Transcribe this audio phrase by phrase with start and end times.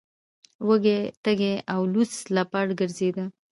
[0.67, 3.25] وږی تږی او لوڅ لپړ ګرځیده.